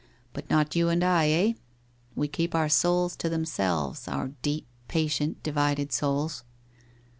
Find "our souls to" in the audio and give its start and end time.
2.55-3.29